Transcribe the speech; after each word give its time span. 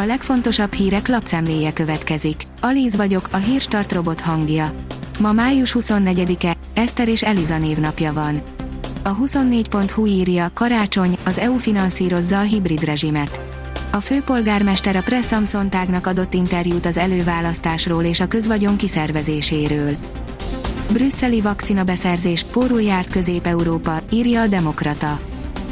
A 0.00 0.04
legfontosabb 0.04 0.72
hírek 0.72 1.08
lapszemléje 1.08 1.72
következik. 1.72 2.42
Alíz 2.60 2.96
vagyok, 2.96 3.28
a 3.30 3.36
hírstart 3.36 3.92
robot 3.92 4.20
hangja. 4.20 4.70
Ma 5.18 5.32
május 5.32 5.76
24-e, 5.78 6.56
Eszter 6.74 7.08
és 7.08 7.22
Eliza 7.22 7.58
névnapja 7.58 8.12
van. 8.12 8.40
A 9.02 9.16
24.hu 9.16 10.06
írja, 10.06 10.50
karácsony, 10.54 11.16
az 11.24 11.38
EU 11.38 11.56
finanszírozza 11.56 12.38
a 12.38 12.42
hibrid 12.42 12.84
rezsimet. 12.84 13.40
A 13.92 14.00
főpolgármester 14.00 14.96
a 14.96 15.02
Press 15.02 15.26
Samson 15.26 15.70
tágnak 15.70 16.06
adott 16.06 16.34
interjút 16.34 16.86
az 16.86 16.96
előválasztásról 16.96 18.04
és 18.04 18.20
a 18.20 18.26
közvagyon 18.26 18.76
kiszervezéséről. 18.76 19.96
Brüsszeli 20.92 21.40
vakcina 21.40 21.84
beszerzés, 21.84 22.44
pórul 22.44 22.82
járt 22.82 23.10
Közép-Európa, 23.10 24.00
írja 24.10 24.40
a 24.40 24.46
Demokrata. 24.46 25.20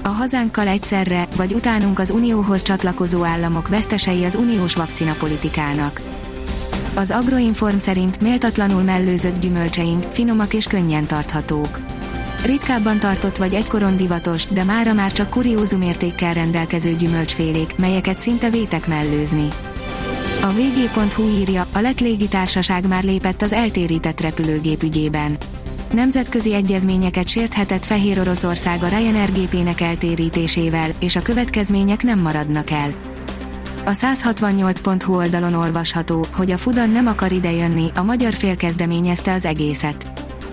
A 0.07 0.09
hazánkkal 0.09 0.68
egyszerre, 0.68 1.29
vagy 1.36 1.52
utánunk 1.52 1.98
az 1.98 2.11
Unióhoz 2.11 2.62
csatlakozó 2.62 3.25
államok 3.25 3.68
vesztesei 3.68 4.25
az 4.25 4.34
uniós 4.34 4.75
vakcinapolitikának. 4.75 6.01
Az 6.95 7.10
Agroinform 7.10 7.77
szerint 7.77 8.20
méltatlanul 8.20 8.82
mellőzött 8.82 9.38
gyümölcseink, 9.38 10.02
finomak 10.02 10.55
és 10.55 10.66
könnyen 10.66 11.06
tarthatók. 11.06 11.80
Ritkábban 12.45 12.98
tartott 12.98 13.37
vagy 13.37 13.55
egykoron 13.55 13.96
divatos, 13.96 14.46
de 14.46 14.65
mára 14.65 14.92
már 14.92 15.12
csak 15.12 15.30
kuriózum 15.30 15.82
értékkel 15.82 16.34
rendelkező 16.34 16.95
gyümölcsfélék, 16.95 17.77
melyeket 17.77 18.20
szinte 18.20 18.51
vétek 18.51 18.87
mellőzni. 18.87 19.48
A 20.43 20.46
vg.hu 20.46 21.29
írja, 21.29 21.66
a 21.73 21.80
lett 21.80 22.01
légitársaság 22.01 22.88
már 22.88 23.04
lépett 23.04 23.43
az 23.43 23.52
eltérített 23.52 24.20
repülőgép 24.20 24.82
ügyében. 24.82 25.37
Nemzetközi 25.92 26.54
egyezményeket 26.54 27.28
sérthetett 27.28 27.84
Fehér 27.84 28.20
Oroszország 28.20 28.82
a 28.82 28.88
Ryanair 28.88 29.32
gépének 29.32 29.80
eltérítésével, 29.80 30.90
és 31.00 31.16
a 31.16 31.22
következmények 31.22 32.02
nem 32.02 32.20
maradnak 32.20 32.70
el. 32.70 32.95
A 33.84 33.90
168.hu 33.90 35.14
oldalon 35.14 35.54
olvasható, 35.54 36.26
hogy 36.32 36.50
a 36.50 36.56
Fudan 36.56 36.90
nem 36.90 37.06
akar 37.06 37.32
idejönni, 37.32 37.87
a 37.95 38.02
magyar 38.02 38.34
fél 38.34 38.56
kezdeményezte 38.56 39.32
az 39.32 39.45
egészet. 39.45 40.09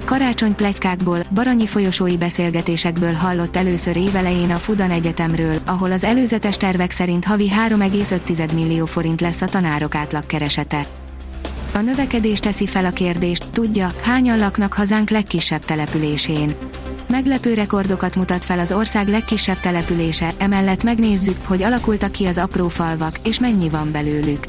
Karácsony 0.06 0.56
plegykákból, 0.56 1.20
baranyi 1.34 1.68
folyosói 1.68 2.18
beszélgetésekből 2.18 3.14
hallott 3.14 3.56
először 3.56 3.98
évelején 3.98 4.52
a 4.52 4.58
Fudan 4.58 4.92
Egyetemről, 4.92 5.58
ahol 5.66 5.92
az 5.92 6.04
előzetes 6.04 6.58
tervek 6.58 6.92
szerint 6.92 7.26
havi 7.26 7.52
3,5 7.70 8.54
millió 8.54 8.86
forint 8.86 9.22
lesz 9.22 9.42
a 9.42 9.48
tanárok 9.48 9.96
átlagkeresete. 9.96 10.88
A 11.74 11.82
növekedés 11.82 12.40
teszi 12.40 12.68
fel 12.68 12.86
a 12.86 12.90
kérdést, 12.90 13.52
tudja, 13.52 13.94
hányan 14.02 14.38
laknak 14.38 14.74
hazánk 14.74 15.10
legkisebb 15.10 15.66
településén. 15.66 16.56
Meglepő 17.08 17.54
rekordokat 17.54 18.16
mutat 18.16 18.46
fel 18.46 18.60
az 18.60 18.72
ország 18.72 19.08
legkisebb 19.08 19.60
települése, 19.60 20.32
emellett 20.38 20.84
megnézzük, 20.84 21.46
hogy 21.46 21.64
alakultak 21.64 22.12
ki 22.12 22.26
az 22.26 22.38
apró 22.38 22.68
falvak, 22.68 23.20
és 23.24 23.40
mennyi 23.40 23.70
van 23.70 23.92
belőlük. 23.92 24.46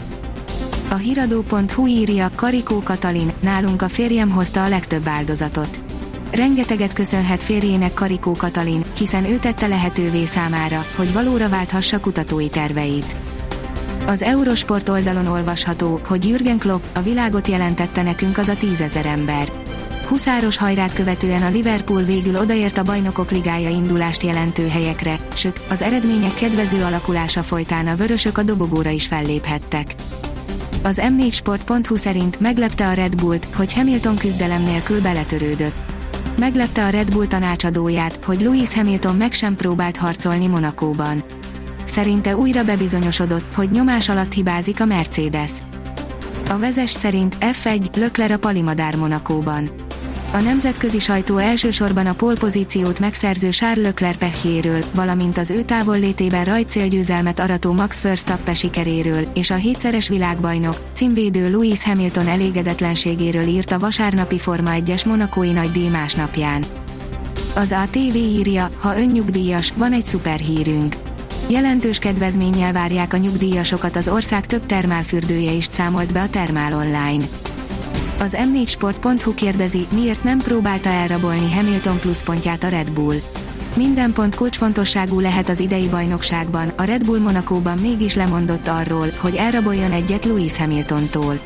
A 0.89 0.95
hiradó.hu 0.95 1.87
írja, 1.87 2.31
Karikó 2.35 2.81
Katalin, 2.81 3.33
nálunk 3.41 3.83
a 3.83 3.89
férjem 3.89 4.31
hozta 4.31 4.65
a 4.65 4.69
legtöbb 4.69 5.09
áldozatot. 5.09 5.81
Rengeteget 6.31 6.93
köszönhet 6.93 7.43
férjének 7.43 7.95
Karikó 7.95 8.33
Katalin, 8.33 8.85
hiszen 8.97 9.25
ő 9.25 9.37
tette 9.37 9.67
lehetővé 9.67 10.25
számára, 10.25 10.85
hogy 10.97 11.13
valóra 11.13 11.49
válthassa 11.49 12.01
kutatói 12.01 12.49
terveit. 12.49 13.17
Az 14.07 14.23
Eurosport 14.23 14.89
oldalon 14.89 15.27
olvasható, 15.27 16.01
hogy 16.07 16.29
Jürgen 16.29 16.59
Klopp 16.59 16.83
a 16.95 17.03
világot 17.03 17.49
jelentette 17.49 18.03
nekünk 18.03 18.39
az 18.39 18.49
a 18.49 18.57
tízezer 18.57 19.07
ember. 19.07 19.53
Huszáros 20.07 20.57
hajrát 20.57 20.93
követően 20.93 21.43
a 21.43 21.49
Liverpool 21.49 22.03
végül 22.03 22.37
odaért 22.37 22.79
a 22.79 22.83
bajnokok 22.83 23.31
ligája 23.31 23.69
indulást 23.69 24.23
jelentő 24.23 24.69
helyekre, 24.69 25.17
sőt, 25.35 25.61
az 25.71 25.83
eredmények 25.83 26.35
kedvező 26.35 26.83
alakulása 26.83 27.43
folytán 27.43 27.87
a 27.87 27.95
vörösök 27.95 28.39
a 28.39 28.43
dobogóra 28.43 28.91
is 28.91 29.07
felléphettek. 29.07 29.95
Az 30.83 31.03
m4sport.hu 31.03 31.97
szerint 31.97 32.41
meglepte 32.41 32.89
a 32.89 32.93
Red 32.93 33.17
Bullt, 33.17 33.49
hogy 33.55 33.75
Hamilton 33.75 34.17
küzdelem 34.17 34.63
nélkül 34.63 35.01
beletörődött. 35.01 35.75
Meglepte 36.39 36.85
a 36.85 36.89
Red 36.89 37.11
Bull 37.11 37.27
tanácsadóját, 37.27 38.25
hogy 38.25 38.41
Lewis 38.41 38.75
Hamilton 38.75 39.17
meg 39.17 39.33
sem 39.33 39.55
próbált 39.55 39.97
harcolni 39.97 40.47
Monakóban. 40.47 41.25
Szerinte 41.95 42.37
újra 42.37 42.65
bebizonyosodott, 42.65 43.55
hogy 43.55 43.71
nyomás 43.71 44.09
alatt 44.09 44.33
hibázik 44.33 44.81
a 44.81 44.85
Mercedes. 44.85 45.51
A 46.49 46.59
vezes 46.59 46.91
szerint 46.91 47.37
F1 47.41 47.97
Lökler 47.97 48.31
a 48.31 48.39
Palimadár 48.39 48.97
Monakóban. 48.97 49.71
A 50.33 50.39
nemzetközi 50.39 50.99
sajtó 50.99 51.37
elsősorban 51.37 52.07
a 52.07 52.13
polpozíciót 52.13 53.01
megszerző 53.01 53.49
Charles 53.49 53.85
Leclerc 53.85 54.19
pehjéről, 54.19 54.85
valamint 54.95 55.39
az 55.39 55.51
ő 55.51 55.63
távollétében 55.63 56.45
rajtcélgyőzelmet 56.45 57.41
arató 57.41 57.73
Max 57.73 58.01
Verstappen 58.01 58.55
sikeréről, 58.55 59.27
és 59.35 59.51
a 59.51 59.55
hétszeres 59.55 60.09
világbajnok, 60.09 60.77
címvédő 60.93 61.51
Lewis 61.51 61.85
Hamilton 61.85 62.27
elégedetlenségéről 62.27 63.47
írt 63.47 63.73
a 63.73 63.79
vasárnapi 63.79 64.39
Forma 64.39 64.71
1-es 64.75 65.07
monakói 65.07 65.53
nagy 65.53 65.71
díj 65.71 65.89
másnapján. 65.89 66.65
Az 67.55 67.73
ATV 67.73 68.15
írja, 68.15 68.71
ha 68.81 68.99
önnyugdíjas, 68.99 69.73
van 69.77 69.93
egy 69.93 70.05
szuperhírünk. 70.05 71.04
Jelentős 71.55 71.99
kedvezménnyel 71.99 72.73
várják 72.73 73.13
a 73.13 73.17
nyugdíjasokat 73.17 73.97
az 73.97 74.09
ország 74.09 74.47
több 74.47 74.67
termálfürdője 74.67 75.53
is 75.53 75.65
számolt 75.71 76.13
be 76.13 76.23
a 76.23 76.29
Termál 76.29 76.73
Online. 76.73 77.25
Az 78.19 78.37
m4sport.hu 78.39 79.35
kérdezi, 79.35 79.87
miért 79.93 80.25
nem 80.25 80.39
próbálta 80.39 80.89
elrabolni 80.89 81.53
Hamilton 81.53 81.99
pluszpontját 81.99 82.65
a 82.65 82.69
Red 82.69 82.93
Bull. 82.93 83.17
Minden 83.77 84.13
pont 84.13 84.35
kulcsfontosságú 84.35 85.21
lehet 85.21 85.49
az 85.49 85.61
idei 85.61 85.89
bajnokságban, 85.89 86.73
a 86.77 86.83
Red 86.83 87.05
Bull 87.05 87.19
Monakóban 87.19 87.79
mégis 87.79 88.15
lemondott 88.15 88.69
arról, 88.69 89.07
hogy 89.17 89.35
elraboljon 89.35 89.93
egyet 89.93 90.25
Lewis 90.25 90.57
Hamiltontól. 90.57 91.39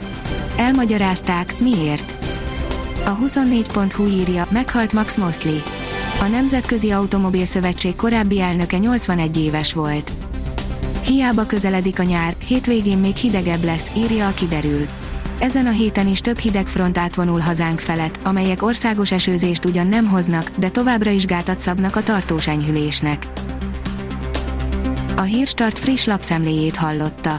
Elmagyarázták, 0.56 1.58
miért. 1.58 2.14
A 3.04 3.19
24.hu 3.19 4.06
írja, 4.06 4.46
meghalt 4.50 4.92
Max 4.92 5.16
Mosley. 5.16 5.58
A 6.20 6.26
Nemzetközi 6.26 6.91
Automobil 6.91 7.46
Szövetség 7.46 7.96
korábbi 7.96 8.41
elnöke 8.41 8.78
81 8.78 9.38
éves 9.38 9.72
volt. 9.72 10.12
Hiába 11.04 11.46
közeledik 11.46 11.98
a 11.98 12.02
nyár, 12.02 12.34
hétvégén 12.46 12.98
még 12.98 13.16
hidegebb 13.16 13.64
lesz, 13.64 13.91
írja 13.96 14.26
a 14.26 14.34
kiderül. 14.34 14.86
Ezen 15.38 15.66
a 15.66 15.70
héten 15.70 16.08
is 16.08 16.20
több 16.20 16.38
hideg 16.38 16.66
front 16.66 16.98
átvonul 16.98 17.41
hazánk 17.41 17.80
felett, 17.80 18.20
amelyek 18.24 18.62
országos 18.62 19.12
esőzést 19.12 19.64
ugyan 19.64 19.86
nem 19.86 20.06
hoznak, 20.06 20.50
de 20.58 20.69
továbbra 20.69 21.10
is 21.10 21.24
gátat 21.24 21.60
szabnak 21.60 21.96
a 21.96 22.02
tartós 22.02 22.48
enyhülésnek. 22.48 23.26
A 25.16 25.22
Hírstart 25.22 25.78
friss 25.78 26.04
lapszemléjét 26.04 26.76
hallotta. 26.76 27.38